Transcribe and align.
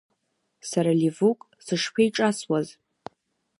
Сара 0.69 0.91
Ливук 0.99 1.39
сышԥеиҿасуаз. 1.65 2.67